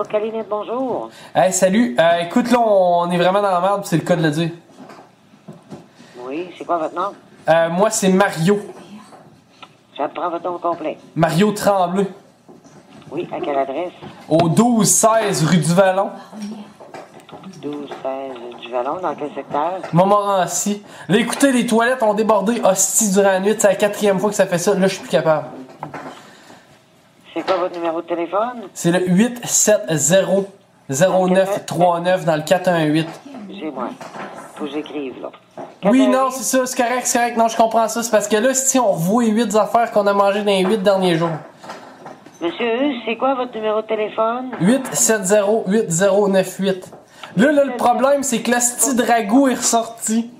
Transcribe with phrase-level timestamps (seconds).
[0.00, 1.10] Calumet, bonjour.
[1.34, 1.94] Hey, salut.
[1.98, 4.50] Euh, écoute, là, on est vraiment dans la merde, c'est le cas de le dire.
[6.26, 7.12] Oui, c'est quoi votre nom?
[7.48, 8.58] Euh, moi, c'est Mario.
[9.96, 10.96] J'apprends votre nom complet.
[11.14, 12.06] Mario Tremblay.
[13.10, 13.92] Oui, à quelle adresse?
[14.28, 16.10] Au 12-16 rue du Vallon.
[17.60, 19.74] 12, 16 du Vallon, dans quel secteur?
[19.92, 20.82] Montmorency.
[21.08, 23.54] Là, écoutez, les toilettes ont débordé hostie durant la nuit.
[23.58, 24.74] C'est la quatrième fois que ça fait ça.
[24.74, 25.48] Là, je suis plus capable.
[27.34, 28.68] C'est quoi votre numéro de téléphone?
[28.74, 28.98] C'est le
[30.90, 33.08] 870-0939 dans le 418.
[33.50, 33.88] J'ai moi.
[34.56, 35.30] Faut que j'écrive, là.
[35.84, 37.36] Oui, non, c'est ça, c'est correct, c'est correct.
[37.36, 38.02] Non, je comprends ça.
[38.02, 40.64] C'est parce que là, si on revoit les 8 affaires qu'on a mangées dans les
[40.64, 41.30] 8 derniers jours.
[42.40, 44.50] Monsieur, c'est quoi votre numéro de téléphone?
[44.60, 46.92] 870-8098.
[47.36, 50.30] Là, là, le problème, c'est que l'asti de ragoût est ressorti.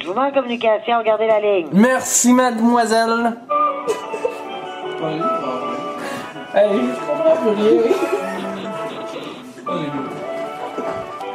[0.00, 1.68] Je vous mets en communication, regardez la ligne.
[1.72, 3.32] Merci, mademoiselle.
[4.98, 7.82] Hey, je comprends plus rien.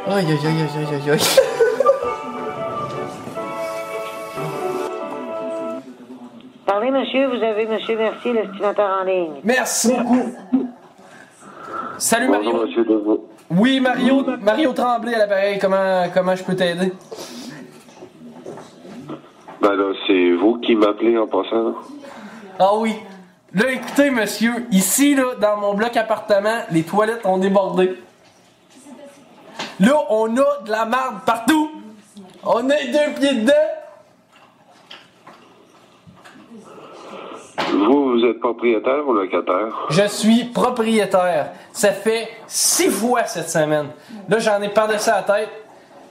[0.08, 1.20] Aïe, aïe, aïe, aïe, aïe, aïe, aïe.
[6.66, 9.32] Parlez, monsieur, vous avez monsieur Mercier, l'estimateur en ligne.
[9.44, 10.32] Merci beaucoup.
[11.98, 12.50] Salut, Mario.
[12.50, 13.28] Bonjour, monsieur Deveau.
[13.50, 15.58] Oui, Mario, Mario Tremblay à l'appareil.
[15.60, 16.92] Comment, comment je peux t'aider?
[19.60, 21.62] Ben là, c'est vous qui m'appelez en passant.
[21.62, 21.72] là?
[22.58, 22.96] Ah oui.
[23.54, 27.98] Là, écoutez, monsieur, ici, là, dans mon bloc appartement, les toilettes ont débordé.
[29.78, 31.70] Là, on a de la marde partout.
[32.44, 33.52] On a les deux pieds dedans.
[37.72, 39.86] Vous, vous êtes propriétaire ou locataire?
[39.90, 41.52] Je suis propriétaire.
[41.72, 43.88] Ça fait six fois cette semaine.
[44.28, 45.50] Là, j'en ai par-dessus la tête.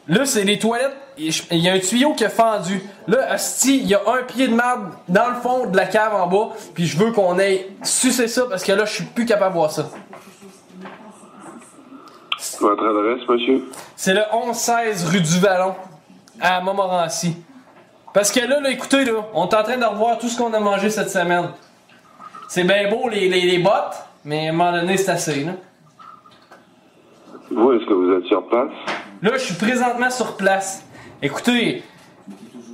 [0.08, 0.96] Là, c'est les toilettes.
[1.18, 2.82] Il y a un tuyau qui a fendu.
[3.08, 6.16] Là, hostie, il y a un pied de marde dans le fond de la cave
[6.16, 6.50] en bas.
[6.74, 9.60] Puis je veux qu'on aille sucer ça parce que là, je suis plus capable de
[9.60, 9.90] voir ça.
[12.60, 13.64] Votre adresse, monsieur?
[13.96, 15.74] C'est le 11-16 rue du Vallon,
[16.40, 17.36] à Montmorency.
[18.14, 20.54] Parce que là, là, écoutez, là, on est en train de revoir tout ce qu'on
[20.54, 21.50] a mangé cette semaine.
[22.48, 23.96] C'est bien beau, les, les, les bottes,
[24.26, 25.54] mais à un moment donné, c'est assez, là.
[27.50, 28.72] Vous, est-ce que vous êtes sur place?
[29.22, 30.84] Là, je suis présentement sur place.
[31.22, 31.84] Écoutez,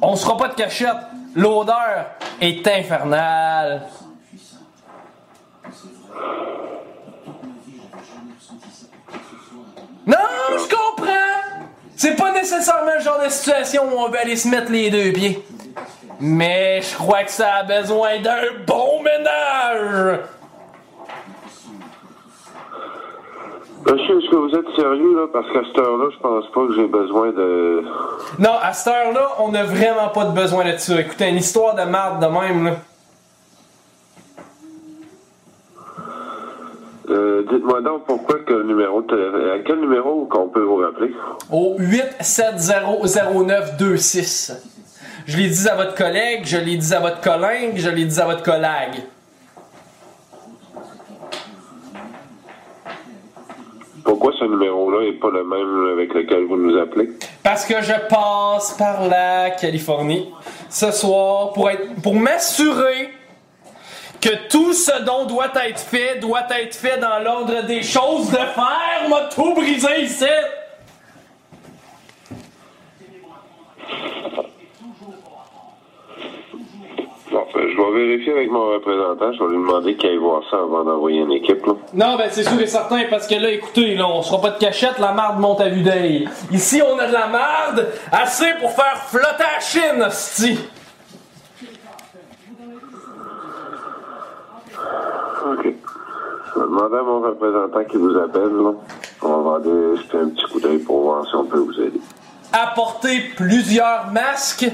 [0.01, 0.95] on se fera pas de cachette.
[1.35, 2.05] L'odeur
[2.39, 3.85] est infernale.
[10.05, 10.17] Non,
[10.53, 11.65] je comprends.
[11.97, 15.11] C'est pas nécessairement le genre de situation où on veut aller se mettre les deux
[15.11, 15.43] pieds.
[16.21, 20.19] Mais je crois que ça a besoin d'un bon ménage.
[23.85, 25.27] Monsieur, est-ce que vous êtes sérieux, là?
[25.31, 27.83] Parce qu'à cette heure-là, je pense pas que j'ai besoin de...
[28.39, 30.99] Non, à cette heure-là, on n'a vraiment pas de besoin de ça.
[30.99, 32.71] Écoutez, une histoire de marde de même, là.
[37.09, 39.49] Euh, dites-moi donc pourquoi que le numéro de téléphone...
[39.51, 41.13] À quel numéro qu'on peut vous rappeler?
[41.51, 44.63] au 8700926.
[45.25, 48.19] Je l'ai dit à votre collègue, je l'ai dit à votre collègue, je l'ai dit
[48.19, 49.01] à votre collègue.
[54.07, 57.09] Pourquoi ce numéro-là est pas le même avec lequel vous nous appelez?
[57.43, 60.31] Parce que je passe par la Californie
[60.69, 61.69] ce soir pour
[62.01, 63.09] pour m'assurer
[64.21, 68.37] que tout ce dont doit être fait doit être fait dans l'ordre des choses de
[68.37, 69.09] faire.
[69.09, 70.23] M'a tout brisé ici.
[77.29, 79.31] Bon, ben, je vais vérifier avec mon représentant.
[79.33, 81.73] Je vais lui demander qu'il aille voir ça avant d'envoyer une équipe, là.
[81.93, 84.59] Non, ben c'est sûr et certain, parce que là, écoutez, là, on sera pas de
[84.59, 86.27] cachette, la marde monte à vue d'œil.
[86.51, 90.59] Ici, on a de la marde, assez pour faire flotter la Chine, hostie.
[95.45, 95.63] OK.
[95.63, 98.71] Je vais demander à mon représentant qui vous appelle, là.
[99.21, 101.99] On va aller jeter un petit coup d'œil pour voir si on peut vous aider.
[102.53, 104.69] Apporter plusieurs masques.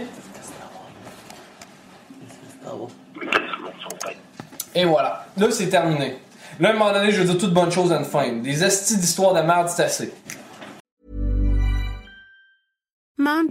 [4.76, 5.26] Et voilà.
[5.38, 6.18] Là, c'est terminé.
[6.60, 8.32] Là, à un moment donné, je veux dire toute bonne chose à une fin.
[8.32, 10.14] Des estis d'histoire de merde, c'est assez.